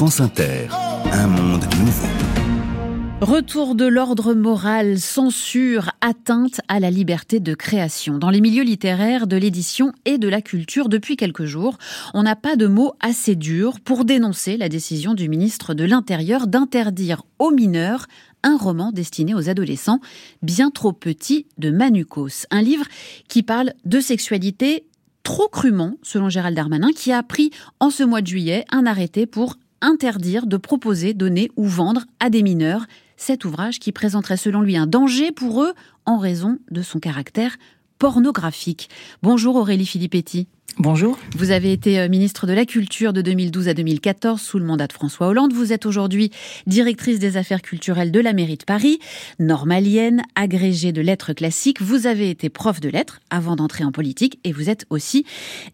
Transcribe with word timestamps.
France 0.00 0.22
Inter, 0.22 0.68
un 1.12 1.26
monde 1.26 1.66
nouveau. 1.78 2.08
Retour 3.20 3.74
de 3.74 3.84
l'ordre 3.84 4.32
moral, 4.32 4.98
censure, 4.98 5.90
atteinte 6.00 6.62
à 6.68 6.80
la 6.80 6.90
liberté 6.90 7.38
de 7.38 7.52
création. 7.52 8.16
Dans 8.16 8.30
les 8.30 8.40
milieux 8.40 8.62
littéraires, 8.62 9.26
de 9.26 9.36
l'édition 9.36 9.92
et 10.06 10.16
de 10.16 10.26
la 10.26 10.40
culture, 10.40 10.88
depuis 10.88 11.18
quelques 11.18 11.44
jours, 11.44 11.76
on 12.14 12.22
n'a 12.22 12.34
pas 12.34 12.56
de 12.56 12.66
mots 12.66 12.94
assez 13.00 13.36
durs 13.36 13.78
pour 13.78 14.06
dénoncer 14.06 14.56
la 14.56 14.70
décision 14.70 15.12
du 15.12 15.28
ministre 15.28 15.74
de 15.74 15.84
l'Intérieur 15.84 16.46
d'interdire 16.46 17.24
aux 17.38 17.50
mineurs 17.50 18.06
un 18.42 18.56
roman 18.56 18.92
destiné 18.92 19.34
aux 19.34 19.50
adolescents, 19.50 20.00
bien 20.40 20.70
trop 20.70 20.94
petit, 20.94 21.44
de 21.58 21.70
Manukos. 21.70 22.46
Un 22.50 22.62
livre 22.62 22.86
qui 23.28 23.42
parle 23.42 23.74
de 23.84 24.00
sexualité 24.00 24.86
trop 25.24 25.48
crûment, 25.48 25.98
selon 26.02 26.30
Gérald 26.30 26.56
Darmanin, 26.56 26.92
qui 26.96 27.12
a 27.12 27.22
pris 27.22 27.50
en 27.80 27.90
ce 27.90 28.02
mois 28.02 28.22
de 28.22 28.28
juillet 28.28 28.64
un 28.70 28.86
arrêté 28.86 29.26
pour 29.26 29.58
interdire 29.80 30.46
de 30.46 30.56
proposer, 30.56 31.14
donner 31.14 31.50
ou 31.56 31.64
vendre 31.64 32.04
à 32.20 32.30
des 32.30 32.42
mineurs. 32.42 32.86
Cet 33.16 33.44
ouvrage 33.44 33.78
qui 33.78 33.92
présenterait 33.92 34.36
selon 34.36 34.60
lui 34.60 34.76
un 34.76 34.86
danger 34.86 35.32
pour 35.32 35.62
eux 35.62 35.74
en 36.06 36.18
raison 36.18 36.58
de 36.70 36.82
son 36.82 37.00
caractère 37.00 37.56
pornographique. 38.00 38.88
Bonjour 39.22 39.56
Aurélie 39.56 39.86
Filippetti. 39.86 40.48
Bonjour. 40.78 41.18
Vous 41.36 41.50
avez 41.50 41.70
été 41.70 42.00
euh, 42.00 42.08
ministre 42.08 42.46
de 42.46 42.54
la 42.54 42.64
Culture 42.64 43.12
de 43.12 43.20
2012 43.20 43.68
à 43.68 43.74
2014 43.74 44.40
sous 44.40 44.58
le 44.58 44.64
mandat 44.64 44.86
de 44.86 44.94
François 44.94 45.26
Hollande. 45.26 45.52
Vous 45.52 45.74
êtes 45.74 45.84
aujourd'hui 45.84 46.30
directrice 46.66 47.18
des 47.18 47.36
affaires 47.36 47.60
culturelles 47.60 48.10
de 48.10 48.20
la 48.20 48.32
mairie 48.32 48.56
de 48.56 48.64
Paris, 48.64 49.00
normalienne, 49.38 50.22
agrégée 50.34 50.92
de 50.92 51.02
lettres 51.02 51.34
classiques. 51.34 51.82
Vous 51.82 52.06
avez 52.06 52.30
été 52.30 52.48
prof 52.48 52.80
de 52.80 52.88
lettres 52.88 53.20
avant 53.28 53.54
d'entrer 53.56 53.84
en 53.84 53.92
politique 53.92 54.38
et 54.44 54.52
vous 54.52 54.70
êtes 54.70 54.86
aussi 54.88 55.26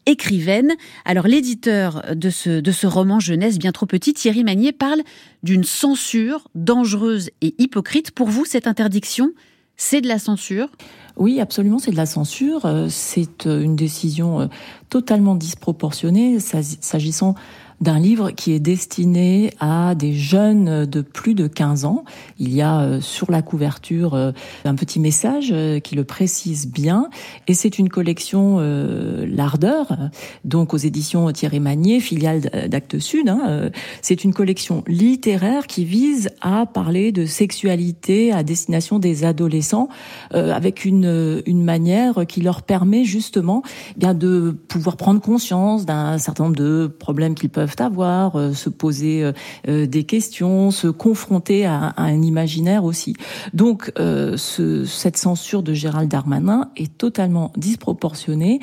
écrivaine. 0.06 0.73
Alors 1.05 1.29
l'éditeur 1.29 2.03
de 2.17 2.31
ce, 2.31 2.59
de 2.59 2.73
ce 2.73 2.89
roman 2.89 3.20
jeunesse 3.20 3.59
bien 3.59 3.70
trop 3.70 3.87
petit, 3.87 4.15
Thierry 4.15 4.43
Magnier, 4.43 4.72
parle 4.72 5.03
d'une 5.45 5.62
censure 5.62 6.48
dangereuse 6.56 7.31
et 7.41 7.55
hypocrite. 7.59 8.11
Pour 8.11 8.28
vous, 8.28 8.45
cette 8.45 8.67
interdiction, 8.67 9.31
c'est 9.77 10.00
de 10.00 10.09
la 10.09 10.19
censure? 10.19 10.70
Oui, 11.17 11.41
absolument, 11.41 11.78
c'est 11.78 11.91
de 11.91 11.97
la 11.97 12.06
censure. 12.06 12.67
Euh, 12.67 12.89
c'est 12.91 13.47
euh, 13.47 13.62
une 13.62 13.75
décision 13.75 14.41
euh, 14.41 14.47
totalement 14.91 15.34
disproportionnée 15.34 16.39
s'agissant 16.41 17.34
d'un 17.80 17.98
livre 17.98 18.30
qui 18.30 18.52
est 18.52 18.60
destiné 18.60 19.52
à 19.60 19.94
des 19.94 20.14
jeunes 20.14 20.86
de 20.86 21.00
plus 21.00 21.34
de 21.34 21.46
15 21.46 21.84
ans. 21.84 22.05
Il 22.38 22.55
y 22.55 22.62
a 22.62 22.80
euh, 22.80 23.00
sur 23.00 23.30
la 23.30 23.42
couverture 23.42 24.14
euh, 24.14 24.32
un 24.64 24.74
petit 24.74 25.00
message 25.00 25.48
euh, 25.52 25.78
qui 25.78 25.94
le 25.94 26.04
précise 26.04 26.69
bien 26.69 27.10
et 27.48 27.54
c'est 27.54 27.78
une 27.78 27.88
collection 27.88 28.56
L'Ardeur, 28.56 29.97
donc 30.44 30.74
aux 30.74 30.78
éditions 30.78 31.30
Thierry 31.32 31.60
Magnier, 31.60 32.00
filiale 32.00 32.69
d'Actes 32.69 32.98
Sud. 32.98 33.28
Hein, 33.28 33.70
c'est 34.02 34.24
une 34.24 34.32
collection 34.32 34.82
littéraire 34.86 35.66
qui 35.66 35.84
vise 35.84 36.30
à 36.41 36.66
parler 36.66 37.12
de 37.12 37.27
sexualité 37.27 38.32
à 38.32 38.42
destination 38.42 38.98
des 38.98 39.24
adolescents 39.24 39.88
avec 40.32 40.84
une, 40.84 41.42
une 41.47 41.64
manière 41.64 42.27
qui 42.27 42.41
leur 42.41 42.62
permet 42.62 43.04
justement 43.04 43.62
eh 43.97 44.00
bien 44.00 44.14
de 44.14 44.56
pouvoir 44.69 44.97
prendre 44.97 45.20
conscience 45.20 45.86
d'un 45.86 46.19
certain 46.19 46.44
nombre 46.44 46.56
de 46.56 46.86
problèmes 46.86 47.34
qu'ils 47.34 47.50
peuvent 47.50 47.66
avoir, 47.78 48.36
euh, 48.36 48.53
se 48.53 48.69
poser 48.69 49.22
euh, 49.22 49.33
euh, 49.69 49.86
des 49.86 50.05
questions, 50.05 50.70
se 50.70 50.89
confronter 50.89 51.67
à, 51.67 51.95
un 51.97 52.22
imaginaire 52.22 52.84
aussi. 52.84 53.14
Donc 53.55 53.92
ce, 53.97 54.84
cette 54.84 55.17
censure 55.17 55.62
de 55.62 55.75
Gérald 55.75 56.11
Darmanin 56.11 56.70
est 56.77 56.97
totalement 56.97 57.53
disproportionnée, 57.56 58.61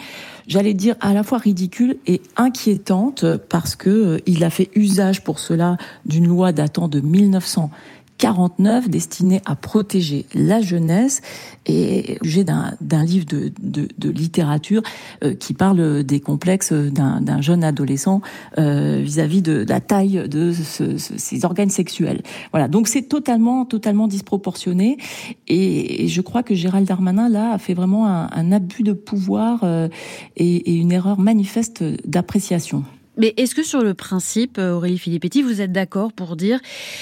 j'allais 0.47 0.73
dire 0.73 0.95
à 1.01 1.13
la 1.13 1.23
fois 1.23 1.37
ridicule 1.37 1.97
et 2.05 2.21
inquiétante 2.37 3.25
parce 3.49 3.75
que 3.75 4.21
il 4.25 4.43
a 4.43 4.49
fait 4.49 4.69
usage 4.75 5.23
pour 5.23 5.39
cela 5.39 5.77
d'une 6.05 6.27
loi 6.27 6.51
datant 6.51 6.87
de 6.87 6.99
1900 6.99 7.71
49 8.17 8.89
destiné 8.89 9.41
à 9.45 9.55
protéger 9.55 10.25
la 10.33 10.61
jeunesse 10.61 11.21
et 11.65 12.17
j'ai 12.23 12.43
d'un 12.43 13.03
livre 13.03 13.25
de, 13.25 13.51
de, 13.61 13.87
de 13.97 14.09
littérature 14.09 14.81
euh, 15.23 15.33
qui 15.33 15.53
parle 15.53 16.03
des 16.03 16.19
complexes 16.19 16.73
d'un 16.73 17.41
jeune 17.41 17.63
adolescent 17.63 18.21
euh, 18.57 19.01
vis-à-vis 19.03 19.41
de, 19.41 19.65
la 19.67 19.81
taille 19.81 20.27
de 20.27 20.51
ses 20.53 21.45
organes 21.45 21.69
sexuels. 21.69 22.21
Voilà, 22.51 22.67
donc 22.67 22.87
c'est 22.87 23.03
totalement 23.03 23.65
totalement 23.65 24.07
disproportionné 24.07 24.97
et, 25.47 26.07
je 26.07 26.21
crois 26.21 26.43
que 26.43 26.53
Gérald 26.53 26.87
Darmanin 26.87 27.29
là 27.29 27.53
a 27.53 27.57
fait 27.57 27.73
vraiment 27.73 28.07
un, 28.07 28.29
un 28.31 28.51
abus 28.51 28.83
de 28.83 28.93
pouvoir 28.93 29.61
euh, 29.63 29.87
et, 30.37 30.71
et 30.71 30.75
une 30.75 30.91
erreur 30.91 31.19
manifeste 31.19 31.83
d'appréciation. 32.07 32.83
Mais 33.17 33.33
est-ce 33.37 33.53
que 33.53 33.63
sur 33.63 33.83
le 33.83 33.93
principe, 33.93 34.57
euh, 34.57 34.73
Aurélie 34.73 34.97
Filippetti, 34.97 35.43
vous 35.43 35.61
êtes 35.61 35.71
d'accord 35.71 36.13
pour 36.13 36.35
dire 36.35 36.59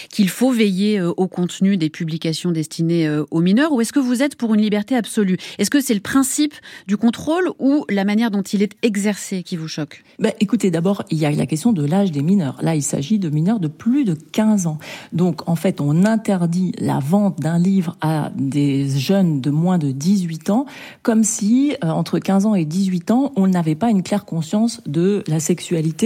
qu'il 0.09 0.29
faut 0.29 0.51
veiller 0.51 0.99
euh, 0.99 1.13
au 1.15 1.27
contenu 1.27 1.77
des 1.77 1.89
publications 1.89 2.51
destinées 2.51 3.07
euh, 3.07 3.23
aux 3.31 3.39
mineurs 3.39 3.71
ou 3.71 3.79
est-ce 3.79 3.93
que 3.93 3.99
vous 3.99 4.21
êtes 4.21 4.35
pour 4.35 4.53
une 4.53 4.61
liberté 4.61 4.95
absolue? 4.95 5.37
Est-ce 5.57 5.69
que 5.69 5.79
c'est 5.79 5.93
le 5.93 6.01
principe 6.01 6.53
du 6.87 6.97
contrôle 6.97 7.49
ou 7.59 7.85
la 7.89 8.03
manière 8.03 8.29
dont 8.29 8.41
il 8.41 8.61
est 8.61 8.73
exercé 8.81 9.43
qui 9.43 9.55
vous 9.55 9.69
choque? 9.69 10.03
Ben, 10.19 10.33
Écoutez, 10.41 10.69
d'abord, 10.69 11.03
il 11.11 11.17
y 11.17 11.25
a 11.25 11.31
la 11.31 11.45
question 11.45 11.71
de 11.71 11.85
l'âge 11.85 12.11
des 12.11 12.23
mineurs. 12.23 12.57
Là, 12.61 12.75
il 12.75 12.83
s'agit 12.83 13.19
de 13.19 13.29
mineurs 13.29 13.59
de 13.59 13.67
plus 13.67 14.03
de 14.03 14.13
15 14.13 14.67
ans. 14.67 14.79
Donc, 15.13 15.47
en 15.47 15.55
fait, 15.55 15.79
on 15.79 16.03
interdit 16.03 16.73
la 16.77 16.99
vente 16.99 17.39
d'un 17.39 17.57
livre 17.57 17.95
à 18.01 18.31
des 18.35 18.89
jeunes 18.89 19.39
de 19.39 19.49
moins 19.49 19.77
de 19.77 19.91
18 19.91 20.49
ans 20.49 20.65
comme 21.03 21.23
si, 21.23 21.75
entre 21.81 22.19
15 22.19 22.45
ans 22.47 22.55
et 22.55 22.65
18 22.65 23.11
ans, 23.11 23.31
on 23.35 23.47
n'avait 23.47 23.75
pas 23.75 23.89
une 23.89 24.03
claire 24.03 24.25
conscience 24.25 24.81
de 24.85 25.23
la 25.27 25.39
sexualité 25.39 26.00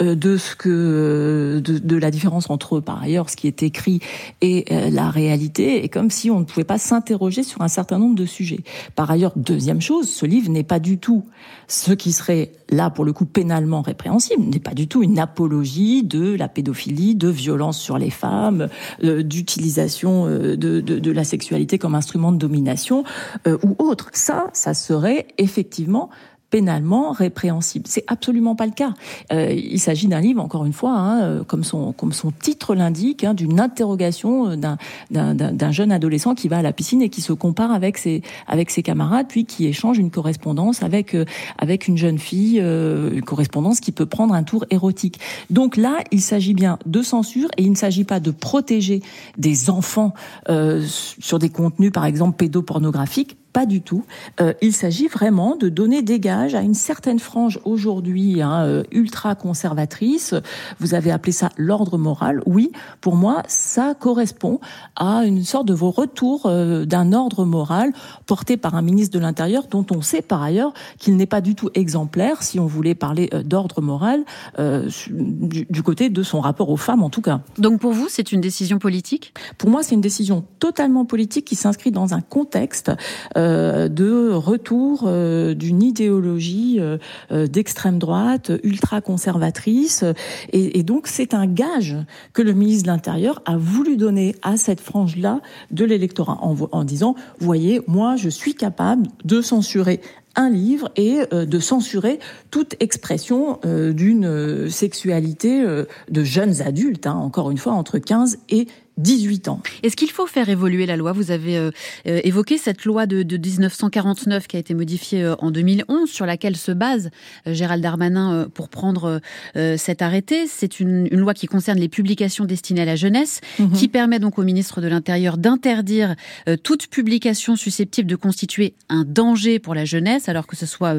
euh, 0.00 0.14
de 0.14 0.36
ce 0.36 0.54
que 0.54 0.68
euh, 0.68 1.60
de, 1.60 1.96
la 1.96 2.10
différence 2.10 2.50
entre 2.50 2.80
par 2.80 3.02
ailleurs 3.02 3.30
ce 3.30 3.36
qui 3.36 3.46
est 3.46 3.62
écrit 3.62 4.00
et 4.40 4.64
euh, 4.70 4.90
la 4.90 5.10
réalité, 5.10 5.84
et 5.84 5.88
comme 5.88 6.10
si 6.10 6.30
on 6.30 6.40
ne 6.40 6.44
pouvait 6.44 6.64
pas 6.64 6.78
s'interroger 6.78 7.42
sur 7.42 7.62
un 7.62 7.68
certain 7.68 7.98
nombre 7.98 8.14
de 8.14 8.26
sujets. 8.26 8.60
Par 8.96 9.10
ailleurs, 9.10 9.32
deuxième 9.36 9.80
chose, 9.80 10.08
ce 10.08 10.26
livre 10.26 10.50
n'est 10.50 10.64
pas 10.64 10.78
du 10.78 10.98
tout 10.98 11.24
ce 11.68 11.92
qui 11.92 12.12
serait 12.12 12.52
là 12.70 12.90
pour 12.90 13.04
le 13.04 13.12
coup 13.12 13.24
pénalement 13.24 13.82
répréhensible, 13.82 14.42
n'est 14.44 14.58
pas 14.58 14.74
du 14.74 14.88
tout 14.88 15.02
une 15.02 15.18
apologie 15.18 16.02
de 16.02 16.34
la 16.34 16.48
pédophilie, 16.48 17.14
de 17.14 17.28
violence 17.28 17.78
sur 17.78 17.98
les 17.98 18.10
femmes, 18.10 18.68
d'utilisation 19.02 20.26
de, 20.26 20.54
de, 20.56 20.80
de, 20.80 21.12
la 21.12 21.24
sexualité 21.24 21.78
comme 21.78 21.94
instrument 21.94 22.32
de 22.32 22.38
domination 22.38 23.04
ou 23.46 23.76
autre. 23.78 24.10
Ça, 24.12 24.50
ça 24.52 24.74
serait 24.74 25.26
effectivement 25.38 26.10
pénalement 26.50 27.12
répréhensible. 27.12 27.86
C'est 27.88 28.04
absolument 28.08 28.56
pas 28.56 28.66
le 28.66 28.72
cas. 28.72 28.94
Euh, 29.32 29.52
il 29.52 29.78
s'agit 29.78 30.08
d'un 30.08 30.20
livre, 30.20 30.42
encore 30.42 30.64
une 30.64 30.72
fois, 30.72 30.92
hein, 30.92 31.22
euh, 31.22 31.44
comme 31.44 31.64
son 31.64 31.92
comme 31.92 32.12
son 32.12 32.32
titre 32.32 32.74
l'indique, 32.74 33.24
hein, 33.24 33.34
d'une 33.34 33.60
interrogation 33.60 34.50
euh, 34.50 34.56
d'un 34.56 34.76
d'un 35.10 35.72
jeune 35.72 35.92
adolescent 35.92 36.34
qui 36.34 36.48
va 36.48 36.58
à 36.58 36.62
la 36.62 36.72
piscine 36.72 37.02
et 37.02 37.08
qui 37.08 37.20
se 37.20 37.32
compare 37.32 37.70
avec 37.70 37.98
ses 37.98 38.22
avec 38.46 38.70
ses 38.70 38.82
camarades, 38.82 39.26
puis 39.28 39.44
qui 39.44 39.66
échange 39.66 39.98
une 39.98 40.10
correspondance 40.10 40.82
avec 40.82 41.16
avec 41.58 41.88
une 41.88 41.96
jeune 41.96 42.18
fille, 42.18 42.58
une 42.58 43.22
correspondance 43.22 43.80
qui 43.80 43.92
peut 43.92 44.06
prendre 44.06 44.34
un 44.34 44.42
tour 44.42 44.64
érotique. 44.70 45.20
Donc 45.50 45.76
là, 45.76 45.98
il 46.10 46.20
s'agit 46.20 46.54
bien 46.54 46.78
de 46.86 47.02
censure 47.02 47.48
et 47.56 47.62
il 47.62 47.70
ne 47.70 47.76
s'agit 47.76 48.04
pas 48.04 48.20
de 48.20 48.30
protéger 48.30 49.02
des 49.38 49.70
enfants 49.70 50.14
sur 50.46 51.38
des 51.38 51.48
contenus, 51.48 51.92
par 51.92 52.04
exemple 52.04 52.36
pédopornographiques, 52.36 53.36
pas 53.52 53.66
du 53.66 53.82
tout. 53.82 54.04
Euh, 54.40 54.52
il 54.62 54.72
s'agit 54.72 55.08
vraiment 55.08 55.56
de 55.56 55.68
donner 55.68 56.02
des 56.02 56.20
gages 56.20 56.54
à 56.54 56.62
une 56.62 56.74
certaine 56.74 57.18
frange 57.18 57.60
aujourd'hui 57.64 58.42
hein, 58.42 58.64
euh, 58.64 58.82
ultra 58.92 59.34
conservatrice. 59.34 60.34
Vous 60.78 60.94
avez 60.94 61.10
appelé 61.10 61.32
ça 61.32 61.50
l'ordre 61.56 61.98
moral. 61.98 62.42
Oui, 62.46 62.72
pour 63.00 63.16
moi, 63.16 63.42
ça 63.48 63.94
correspond 63.94 64.60
à 64.96 65.24
une 65.24 65.44
sorte 65.44 65.66
de 65.66 65.74
vos 65.74 65.90
retours 65.90 66.42
euh, 66.46 66.84
d'un 66.84 67.12
ordre 67.12 67.44
moral 67.44 67.92
porté 68.26 68.56
par 68.56 68.74
un 68.74 68.82
ministre 68.82 69.14
de 69.14 69.22
l'Intérieur 69.22 69.66
dont 69.68 69.86
on 69.90 70.02
sait 70.02 70.22
par 70.22 70.42
ailleurs 70.42 70.72
qu'il 70.98 71.16
n'est 71.16 71.26
pas 71.26 71.40
du 71.40 71.54
tout 71.54 71.70
exemplaire, 71.74 72.42
si 72.42 72.60
on 72.60 72.66
voulait 72.66 72.94
parler 72.94 73.30
d'ordre 73.44 73.80
moral, 73.80 74.24
du, 74.58 75.66
du, 75.68 75.82
côté 75.82 76.10
de 76.10 76.22
son 76.22 76.40
rapport 76.40 76.70
aux 76.70 76.76
femmes 76.76 77.02
en 77.02 77.10
tout 77.10 77.22
cas. 77.22 77.40
Donc 77.58 77.80
pour 77.80 77.92
vous, 77.92 78.08
c'est 78.08 78.32
une 78.32 78.40
décision 78.40 78.78
politique? 78.78 79.34
Pour 79.58 79.70
moi, 79.70 79.82
c'est 79.82 79.94
une 79.94 80.00
décision 80.00 80.44
totalement 80.58 81.04
politique 81.04 81.44
qui 81.44 81.56
s'inscrit 81.56 81.90
dans 81.90 82.14
un 82.14 82.20
contexte 82.20 82.90
euh, 83.36 83.39
de 83.40 84.32
retour 84.32 85.04
euh, 85.06 85.54
d'une 85.54 85.82
idéologie 85.82 86.78
euh, 86.80 87.46
d'extrême 87.46 87.98
droite, 87.98 88.50
ultra 88.62 89.00
conservatrice. 89.00 90.04
Et, 90.52 90.82
donc 90.82 91.06
c'est 91.06 91.34
un 91.34 91.46
gage 91.46 91.96
que 92.32 92.42
le 92.42 92.52
ministre 92.52 92.84
de 92.84 92.88
l'Intérieur 92.88 93.42
a 93.44 93.56
voulu 93.56 93.96
donner 93.96 94.34
à 94.42 94.56
cette 94.56 94.80
frange-là 94.80 95.40
de 95.70 95.84
l'électorat 95.84 96.38
en, 96.42 96.56
en 96.72 96.84
disant, 96.84 97.14
voyez, 97.38 97.80
moi 97.86 98.16
je 98.16 98.28
suis 98.28 98.54
capable 98.54 99.06
de 99.24 99.40
censurer 99.42 100.00
un 100.36 100.48
livre 100.48 100.90
et 100.96 101.18
de 101.32 101.58
censurer 101.58 102.20
toute 102.52 102.76
expression 102.80 103.58
d'une 103.64 104.70
sexualité 104.70 105.64
de 106.08 106.24
jeunes 106.24 106.62
adultes, 106.62 107.08
hein, 107.08 107.14
encore 107.14 107.50
une 107.50 107.58
fois 107.58 107.72
entre 107.72 107.98
15 107.98 108.38
et 108.48 108.68
18 109.00 109.48
ans. 109.48 109.60
Est-ce 109.82 109.96
qu'il 109.96 110.10
faut 110.10 110.26
faire 110.26 110.48
évoluer 110.48 110.86
la 110.86 110.96
loi? 110.96 111.12
Vous 111.12 111.30
avez 111.30 111.56
euh, 111.56 111.70
euh, 112.06 112.20
évoqué 112.24 112.58
cette 112.58 112.84
loi 112.84 113.06
de, 113.06 113.22
1949 113.22 114.46
qui 114.46 114.56
a 114.56 114.60
été 114.60 114.74
modifiée 114.74 115.22
euh, 115.22 115.34
en 115.38 115.50
2011, 115.50 116.10
sur 116.10 116.26
laquelle 116.26 116.56
se 116.56 116.72
base 116.72 117.10
Gérald 117.46 117.82
Darmanin 117.82 118.48
pour 118.54 118.68
prendre 118.68 119.20
cet 119.54 120.02
arrêté. 120.02 120.46
C'est 120.46 120.80
une, 120.80 121.08
loi 121.08 121.34
qui 121.34 121.46
concerne 121.46 121.78
les 121.78 121.88
publications 121.88 122.44
destinées 122.44 122.82
à 122.82 122.84
la 122.84 122.96
jeunesse, 122.96 123.40
mhm. 123.58 123.72
qui 123.72 123.88
permet 123.88 124.18
donc 124.18 124.38
au 124.38 124.42
ministre 124.42 124.80
de 124.80 124.88
l'Intérieur 124.88 125.38
d'interdire 125.38 126.14
toute 126.62 126.88
publication 126.88 127.56
susceptible 127.56 128.08
de 128.08 128.16
constituer 128.16 128.74
un 128.88 129.04
danger 129.06 129.58
pour 129.58 129.74
la 129.74 129.84
jeunesse, 129.84 130.28
alors 130.28 130.46
que 130.46 130.56
ce 130.56 130.66
soit 130.66 130.96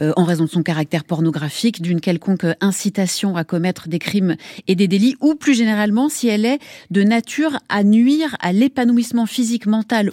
en 0.00 0.24
raison 0.24 0.44
de 0.44 0.50
son 0.50 0.62
caractère 0.62 1.04
pornographique, 1.04 1.82
d'une 1.82 2.00
quelconque 2.00 2.46
incitation 2.60 3.36
à 3.36 3.44
commettre 3.44 3.88
des 3.88 3.98
crimes 3.98 4.36
et 4.68 4.74
des 4.74 4.88
délits, 4.88 5.16
ou 5.20 5.34
plus 5.34 5.54
généralement 5.54 6.08
si 6.08 6.28
elle 6.28 6.44
est 6.44 6.58
de 6.90 7.02
nature 7.02 7.39
à 7.68 7.84
nuire 7.84 8.36
à 8.40 8.52
l'épanouissement 8.52 9.26
physique, 9.26 9.66
mental 9.66 10.10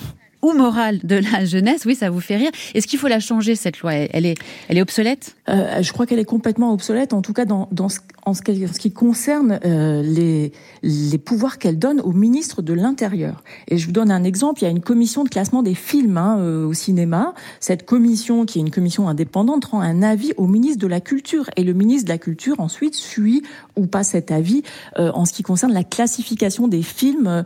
ou 0.47 0.53
moral 0.53 0.99
de 1.03 1.15
la 1.15 1.43
jeunesse. 1.43 1.83
Oui, 1.85 1.95
ça 1.95 2.09
vous 2.09 2.21
fait 2.21 2.37
rire. 2.37 2.51
Est-ce 2.73 2.87
qu'il 2.87 2.99
faut 2.99 3.07
la 3.07 3.19
changer, 3.19 3.55
cette 3.55 3.79
loi? 3.79 3.93
Elle 3.93 4.25
est, 4.25 4.35
elle 4.69 4.77
est 4.77 4.81
obsolète? 4.81 5.35
Euh, 5.49 5.81
Je 5.81 5.91
crois 5.91 6.05
qu'elle 6.05 6.19
est 6.19 6.25
complètement 6.25 6.71
obsolète, 6.71 7.13
en 7.13 7.21
tout 7.21 7.33
cas 7.33 7.45
dans, 7.45 7.67
dans 7.71 7.89
ce, 7.89 7.99
en 8.25 8.33
ce 8.33 8.41
qui, 8.41 8.91
concerne 8.91 9.59
euh, 9.65 10.01
les, 10.01 10.51
les 10.83 11.17
pouvoirs 11.17 11.57
qu'elle 11.57 11.77
donne 11.77 11.99
au 11.99 12.13
ministre 12.13 12.61
de 12.61 12.73
l'Intérieur. 12.73 13.43
Et 13.67 13.77
je 13.77 13.85
vous 13.87 13.91
donne 13.91 14.09
un 14.11 14.23
exemple. 14.23 14.61
Il 14.61 14.65
y 14.65 14.67
a 14.67 14.71
une 14.71 14.81
commission 14.81 15.23
de 15.23 15.29
classement 15.29 15.63
des 15.63 15.75
films 15.75 16.17
hein, 16.17 16.37
euh, 16.39 16.65
au 16.65 16.73
cinéma. 16.73 17.33
Cette 17.59 17.85
commission, 17.85 18.45
qui 18.45 18.59
est 18.59 18.61
une 18.61 18.71
commission 18.71 19.09
indépendante, 19.09 19.65
rend 19.65 19.81
un 19.81 20.01
avis 20.01 20.31
au 20.37 20.47
ministre 20.47 20.79
de 20.79 20.87
la 20.87 21.01
Culture. 21.01 21.49
Et 21.57 21.63
le 21.63 21.73
ministre 21.73 22.05
de 22.05 22.13
la 22.13 22.17
Culture, 22.17 22.59
ensuite, 22.59 22.95
suit 22.95 23.43
ou 23.75 23.85
pas 23.85 24.03
cet 24.03 24.31
avis 24.31 24.63
en 24.97 25.25
ce 25.25 25.33
qui 25.33 25.43
concerne 25.43 25.73
la 25.73 25.83
classification 25.83 26.67
des 26.67 26.81
films 26.81 27.43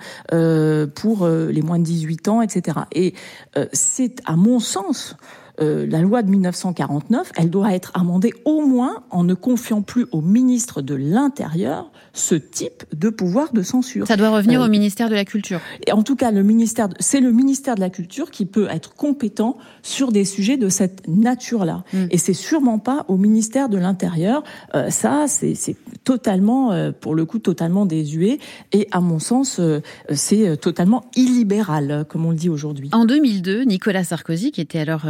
pour 0.95 1.27
les 1.27 1.62
moins 1.62 1.80
de 1.80 1.83
18 1.83 2.27
ans, 2.30 2.42
etc. 2.42 2.77
Et 2.93 3.13
euh, 3.57 3.65
c'est, 3.73 4.21
à 4.25 4.35
mon 4.35 4.59
sens, 4.59 5.15
euh, 5.61 5.85
la 5.87 6.01
loi 6.01 6.23
de 6.23 6.29
1949, 6.29 7.31
elle 7.35 7.49
doit 7.49 7.73
être 7.73 7.91
amendée 7.93 8.33
au 8.45 8.61
moins 8.61 9.03
en 9.11 9.23
ne 9.23 9.33
confiant 9.33 9.81
plus 9.81 10.07
au 10.11 10.21
ministre 10.21 10.81
de 10.81 10.95
l'Intérieur 10.95 11.91
ce 12.13 12.35
type 12.35 12.83
de 12.93 13.09
pouvoir 13.09 13.53
de 13.53 13.61
censure. 13.61 14.07
Ça 14.07 14.17
doit 14.17 14.29
revenir 14.29 14.61
euh, 14.61 14.65
au 14.65 14.69
ministère 14.69 15.09
de 15.09 15.15
la 15.15 15.23
Culture. 15.23 15.61
Et 15.85 15.91
en 15.91 16.03
tout 16.03 16.15
cas, 16.15 16.31
le 16.31 16.43
ministère, 16.43 16.89
c'est 16.99 17.19
le 17.19 17.31
ministère 17.31 17.75
de 17.75 17.79
la 17.79 17.89
Culture 17.89 18.31
qui 18.31 18.45
peut 18.45 18.67
être 18.69 18.95
compétent 18.95 19.57
sur 19.83 20.11
des 20.11 20.25
sujets 20.25 20.57
de 20.57 20.67
cette 20.67 21.07
nature-là. 21.07 21.83
Mm. 21.93 22.05
Et 22.09 22.17
c'est 22.17 22.33
sûrement 22.33 22.79
pas 22.79 23.05
au 23.07 23.17
ministère 23.17 23.69
de 23.69 23.77
l'Intérieur. 23.77 24.43
Euh, 24.75 24.89
ça, 24.89 25.25
c'est 25.27 25.55
totalement, 26.03 26.91
pour 26.99 27.13
le 27.13 27.25
coup, 27.25 27.39
totalement 27.39 27.85
désuet. 27.85 28.39
Et 28.71 28.87
à 28.91 28.99
mon 28.99 29.19
sens, 29.19 29.61
c'est 30.09 30.57
totalement 30.57 31.05
illibéral, 31.15 32.05
comme 32.09 32.25
on 32.25 32.31
le 32.31 32.35
dit 32.35 32.49
aujourd'hui. 32.49 32.89
En 32.91 33.05
2002, 33.05 33.63
Nicolas 33.63 34.03
Sarkozy, 34.03 34.51
qui 34.51 34.61
était 34.61 34.79
alors 34.79 35.05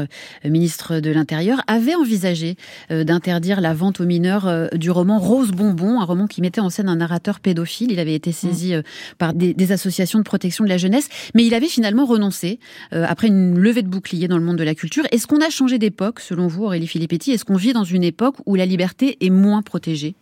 ministre 0.49 0.99
de 0.99 1.11
l'Intérieur, 1.11 1.61
avait 1.67 1.95
envisagé 1.95 2.55
euh, 2.91 3.03
d'interdire 3.03 3.61
la 3.61 3.73
vente 3.73 3.99
aux 3.99 4.05
mineurs 4.05 4.47
euh, 4.47 4.67
du 4.73 4.91
roman 4.91 5.19
Rose 5.19 5.51
Bonbon, 5.51 5.99
un 5.99 6.05
roman 6.05 6.27
qui 6.27 6.41
mettait 6.41 6.61
en 6.61 6.69
scène 6.69 6.89
un 6.89 6.95
narrateur 6.97 7.39
pédophile. 7.39 7.91
Il 7.91 7.99
avait 7.99 8.15
été 8.15 8.31
saisi 8.31 8.73
euh, 8.73 8.81
par 9.17 9.33
des, 9.33 9.71
associations 9.71 10.19
de 10.19 10.23
protection 10.23 10.63
de 10.63 10.69
la 10.69 10.77
jeunesse, 10.77 11.07
mais 11.33 11.45
il 11.45 11.53
avait 11.53 11.67
finalement 11.67 12.05
renoncé 12.05 12.59
après 12.91 13.27
une 13.27 13.57
levée 13.57 13.83
de 13.83 13.87
bouclier 13.87 14.27
dans 14.27 14.37
le 14.37 14.43
monde 14.43 14.57
de 14.57 14.63
la 14.63 14.75
culture. 14.75 15.03
Est-ce 15.11 15.27
qu'on 15.27 15.39
a 15.39 15.49
changé 15.49 15.77
d'époque, 15.77 16.19
selon 16.19 16.47
vous, 16.47 16.65
Aurélie 16.65 16.87
Filippetti? 16.87 17.31
Est-ce 17.31 17.45
qu'on 17.45 17.55
vit 17.55 17.71
dans 17.71 17.83
une 17.83 18.03
époque 18.03 18.35
où 18.45 18.55
la 18.55 18.65
liberté 18.65 19.17
est 19.21 19.29
moins 19.29 19.61
protégée? 19.61 20.15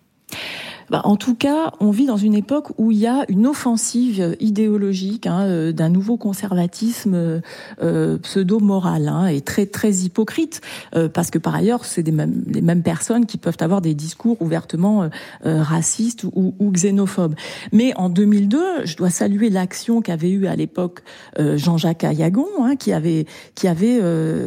Bah, 0.89 1.01
en 1.03 1.15
tout 1.15 1.35
cas, 1.35 1.71
on 1.79 1.91
vit 1.91 2.05
dans 2.05 2.17
une 2.17 2.33
époque 2.33 2.67
où 2.77 2.91
il 2.91 2.97
y 2.97 3.07
a 3.07 3.25
une 3.29 3.45
offensive 3.45 4.35
idéologique 4.39 5.27
hein, 5.27 5.45
euh, 5.45 5.71
d'un 5.71 5.89
nouveau 5.89 6.17
conservatisme 6.17 7.41
euh, 7.81 8.17
pseudo-moral 8.17 9.07
hein, 9.07 9.27
et 9.27 9.41
très 9.41 9.65
très 9.65 9.91
hypocrite, 9.97 10.61
euh, 10.95 11.07
parce 11.09 11.29
que 11.29 11.37
par 11.37 11.55
ailleurs, 11.55 11.85
c'est 11.85 12.03
des 12.03 12.11
mêmes, 12.11 12.43
les 12.47 12.61
mêmes 12.61 12.83
personnes 12.83 13.25
qui 13.25 13.37
peuvent 13.37 13.57
avoir 13.59 13.81
des 13.81 13.93
discours 13.93 14.41
ouvertement 14.41 15.09
racistes 15.43 16.23
ou, 16.23 16.53
ou, 16.59 16.71
xénophobes. 16.71 17.35
Mais 17.71 17.93
en 17.95 18.09
2002, 18.09 18.85
je 18.85 18.95
dois 18.95 19.09
saluer 19.09 19.49
l'action 19.49 20.01
qu'avait 20.01 20.31
eu 20.31 20.47
à 20.47 20.55
l'époque 20.55 21.01
Jean-Jacques 21.37 22.03
Ayagon, 22.03 22.47
hein, 22.61 22.75
qui 22.75 22.93
avait 22.93 23.25
qui 23.55 23.67
avait 23.67 23.99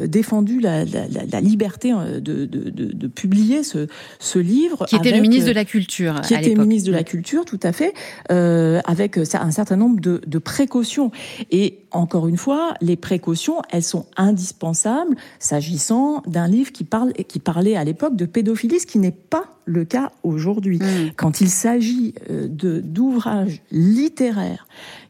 défendu 0.09 0.61
la, 0.61 0.85
la, 0.85 1.07
la 1.31 1.41
liberté 1.41 1.93
de, 1.93 2.21
de, 2.21 2.47
de, 2.47 2.93
de, 2.93 3.07
publier 3.07 3.63
ce, 3.63 3.87
ce 4.19 4.39
livre. 4.39 4.87
Qui 4.87 4.97
était 4.97 5.13
le 5.13 5.21
ministre 5.21 5.49
de 5.49 5.55
la 5.55 5.65
Culture 5.65 6.21
qui 6.32 6.32
était 6.33 6.55
ministre 6.55 6.89
de 6.89 6.95
la 6.95 7.05
Culture, 7.05 7.45
tout 7.45 7.61
à 7.63 7.73
fait, 7.73 7.95
euh, 8.31 8.81
avec 8.85 9.19
un 9.19 9.51
certain 9.51 9.77
nombre 9.77 10.01
de, 10.01 10.21
de, 10.27 10.39
précautions. 10.39 11.11
Et 11.51 11.81
encore 11.91 12.29
une 12.29 12.37
fois, 12.37 12.75
les 12.81 12.97
précautions, 12.97 13.63
elles 13.71 13.83
sont 13.83 14.07
indispensables 14.17 15.17
s'agissant 15.39 16.23
d'un 16.27 16.49
livre 16.49 16.73
qui 16.73 16.85
parle 16.85 17.13
qui 17.13 17.39
parlait 17.39 17.77
à 17.77 17.85
l'époque 17.85 18.17
de 18.17 18.27
pédophilie, 18.27 18.81
ce 18.81 18.87
qui 18.87 18.99
n'est 18.99 19.11
pas 19.11 19.45
le 19.65 19.85
cas 19.85 20.11
aujourd'hui. 20.23 20.79
Mmh. 20.79 21.13
Quand 21.17 21.41
il 21.41 21.49
s'agit 21.49 22.15
euh, 22.31 22.49
de 22.49 22.81
d'ouvrages 22.81 23.63
littéraires 23.71 24.67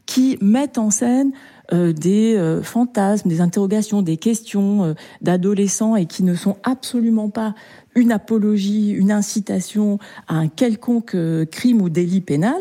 qui 0.06 0.36
mettent 0.40 0.78
en 0.78 0.90
scène 0.90 1.32
euh, 1.72 1.92
des 1.92 2.34
euh, 2.36 2.62
fantasmes, 2.62 3.28
des 3.28 3.40
interrogations, 3.40 4.02
des 4.02 4.18
questions 4.18 4.84
euh, 4.84 4.94
d'adolescents 5.22 5.96
et 5.96 6.04
qui 6.04 6.22
ne 6.22 6.34
sont 6.34 6.56
absolument 6.64 7.30
pas 7.30 7.54
une 7.94 8.12
apologie, 8.12 8.90
une 8.90 9.12
incitation 9.12 9.98
à 10.28 10.36
un 10.36 10.48
quelconque 10.48 11.16
crime 11.50 11.82
ou 11.82 11.88
délit 11.88 12.20
pénal, 12.20 12.60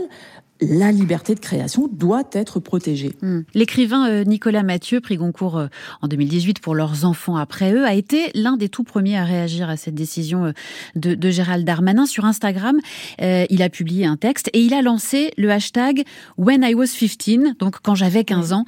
la 0.61 0.91
liberté 0.91 1.33
de 1.33 1.39
création 1.39 1.89
doit 1.91 2.23
être 2.33 2.59
protégée. 2.59 3.13
Hmm. 3.21 3.41
L'écrivain 3.55 4.07
euh, 4.07 4.23
Nicolas 4.23 4.61
Mathieu, 4.63 5.01
pris 5.01 5.17
Goncourt 5.17 5.57
euh, 5.57 5.67
en 6.01 6.07
2018 6.07 6.59
pour 6.59 6.75
leurs 6.75 7.03
enfants 7.03 7.35
après 7.35 7.73
eux, 7.73 7.85
a 7.85 7.95
été 7.95 8.29
l'un 8.35 8.57
des 8.57 8.69
tout 8.69 8.83
premiers 8.83 9.17
à 9.17 9.23
réagir 9.23 9.69
à 9.69 9.77
cette 9.77 9.95
décision 9.95 10.45
euh, 10.45 10.51
de, 10.95 11.29
Gérald 11.31 11.65
Darmanin. 11.65 12.05
Sur 12.05 12.25
Instagram, 12.25 12.77
il 13.19 13.61
a 13.61 13.69
publié 13.69 14.05
un 14.05 14.17
texte 14.17 14.49
et 14.53 14.61
il 14.61 14.73
a 14.73 14.81
lancé 14.81 15.31
le 15.37 15.49
hashtag 15.49 16.03
When 16.37 16.63
I 16.63 16.73
was 16.75 16.87
15, 16.87 17.57
donc 17.57 17.77
quand 17.81 17.95
j'avais 17.95 18.23
15 18.23 18.53
ans, 18.53 18.65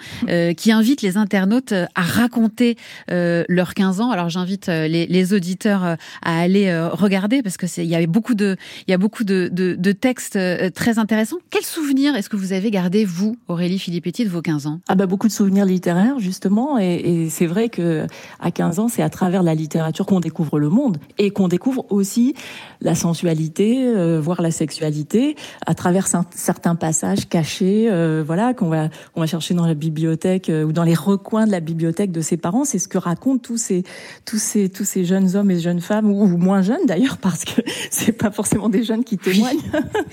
qui 0.55 0.71
invite 0.71 1.01
les 1.01 1.17
internautes 1.17 1.73
à 1.73 2.01
raconter 2.01 2.77
leurs 3.09 3.73
15 3.73 3.99
ans. 3.99 4.11
Alors 4.11 4.29
j'invite 4.29 4.67
les, 4.67 5.33
auditeurs 5.33 5.83
à 5.83 5.97
aller 6.39 6.73
regarder 6.93 7.41
parce 7.43 7.57
que 7.57 7.65
il 7.81 7.89
y 7.89 7.95
avait 7.95 8.07
beaucoup 8.07 8.35
de 8.35 8.55
il 8.87 8.91
y 8.91 8.93
a 8.93 8.97
beaucoup 8.97 9.23
de, 9.23 9.49
de 9.51 9.91
textes 9.91 10.39
très 10.73 10.99
intéressants. 10.99 11.39
Souvenirs 11.83 12.15
est-ce 12.15 12.29
que 12.29 12.37
vous 12.37 12.53
avez 12.53 12.71
gardé, 12.71 13.03
vous, 13.03 13.35
Aurélie 13.49 13.77
Filippetti, 13.77 14.23
de 14.23 14.29
vos 14.29 14.41
15 14.41 14.67
ans? 14.67 14.79
Ah 14.87 14.95
bah 14.95 15.05
beaucoup 15.05 15.27
de 15.27 15.33
souvenirs 15.33 15.65
littéraires, 15.65 16.17
justement. 16.17 16.79
Et, 16.79 16.95
et 16.95 17.29
c'est 17.29 17.45
vrai 17.45 17.67
que 17.67 18.07
à 18.39 18.51
15 18.51 18.79
ans, 18.79 18.87
c'est 18.87 19.01
à 19.01 19.09
travers 19.09 19.43
la 19.43 19.53
littérature 19.53 20.05
qu'on 20.05 20.21
découvre 20.21 20.59
le 20.59 20.69
monde 20.69 20.97
et 21.17 21.31
qu'on 21.31 21.49
découvre 21.49 21.85
aussi 21.91 22.35
la 22.79 22.95
sensualité, 22.95 23.85
euh, 23.85 24.21
voire 24.21 24.41
la 24.41 24.51
sexualité, 24.51 25.35
à 25.65 25.75
travers 25.75 26.07
certains 26.31 26.75
passages 26.75 27.27
cachés, 27.27 27.89
euh, 27.91 28.23
voilà, 28.25 28.53
qu'on 28.53 28.69
va 28.69 28.89
on 29.15 29.19
va 29.19 29.27
chercher 29.27 29.53
dans 29.53 29.65
la 29.65 29.73
bibliothèque 29.73 30.49
euh, 30.49 30.63
ou 30.63 30.71
dans 30.71 30.83
les 30.83 30.93
recoins 30.93 31.45
de 31.45 31.51
la 31.51 31.59
bibliothèque 31.59 32.11
de 32.11 32.21
ses 32.21 32.37
parents. 32.37 32.63
C'est 32.63 32.79
ce 32.79 32.87
que 32.87 32.97
racontent 32.97 33.39
tous 33.39 33.57
ces 33.57 33.83
tous 34.23 34.39
ces 34.39 34.69
tous 34.69 34.85
ces 34.85 35.03
jeunes 35.03 35.35
hommes 35.35 35.51
et 35.51 35.59
jeunes 35.59 35.81
femmes 35.81 36.09
ou, 36.09 36.37
moins 36.37 36.61
jeunes 36.61 36.85
d'ailleurs, 36.87 37.17
parce 37.17 37.43
que 37.43 37.61
c'est 37.91 38.13
pas 38.13 38.31
forcément 38.31 38.69
des 38.69 38.83
jeunes 38.83 39.03
qui 39.03 39.17
témoignent, 39.17 39.59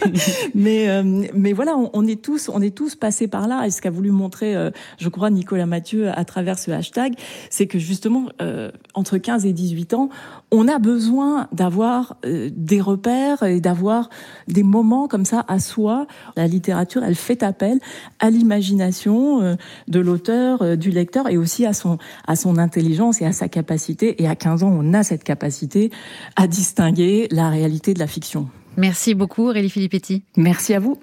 mais 0.55 1.03
mais 1.35 1.53
voilà, 1.53 1.60
on, 1.69 2.07
est 2.07 2.23
tous, 2.23 2.49
on 2.53 2.61
est 2.61 2.75
tous 2.75 2.95
passés 2.95 3.29
par 3.29 3.49
là. 3.49 3.67
Et 3.67 3.71
ce 3.71 3.81
qu'a 3.81 3.91
voulu 3.91 4.11
montrer, 4.11 4.55
euh, 4.57 4.71
je 4.99 5.09
crois, 5.09 5.31
Nicolas 5.31 5.67
Mathieu 5.67 6.09
à 6.09 6.25
travers 6.25 6.59
ce 6.59 6.71
hashtag, 6.71 7.15
c'est 7.51 7.67
que 7.67 7.79
justement, 7.79 8.27
euh, 8.41 8.71
entre 8.95 9.19
15 9.19 9.47
et 9.47 9.53
18 9.53 9.95
ans, 9.95 10.09
on 10.51 10.69
a 10.69 10.79
besoin 10.79 11.49
d'avoir 11.53 12.17
euh, 12.25 12.51
des 12.55 12.81
repères 12.81 13.43
et 13.43 13.61
d'avoir 13.61 14.11
des 14.49 14.63
moments 14.63 15.09
comme 15.09 15.25
ça 15.25 15.45
à 15.49 15.59
soi. 15.59 16.07
La 16.37 16.47
littérature, 16.47 17.03
elle 17.05 17.15
fait 17.15 17.43
appel 17.43 17.79
à 18.19 18.31
l'imagination 18.31 19.57
de 19.89 20.01
l'auteur, 20.01 20.77
du 20.77 20.91
lecteur, 20.91 21.29
et 21.29 21.37
aussi 21.37 21.67
à 21.67 21.73
son 21.73 21.99
à 22.27 22.37
son 22.37 22.59
intelligence 22.59 23.21
et 23.21 23.27
à 23.27 23.33
sa 23.33 23.49
capacité. 23.49 24.23
Et 24.23 24.29
à 24.29 24.35
15 24.35 24.63
ans, 24.63 24.73
on 24.73 24.95
a 24.95 25.03
cette 25.03 25.25
capacité 25.25 25.91
à 26.37 26.47
distinguer 26.47 27.29
la 27.31 27.49
réalité 27.49 27.95
de 27.95 27.99
la 27.99 28.07
fiction. 28.07 28.49
Merci 28.77 29.15
beaucoup, 29.15 29.49
Aurélie 29.49 29.71
Filippetti. 29.71 30.23
Merci 30.37 30.75
à 30.75 30.81
vous. 30.81 30.97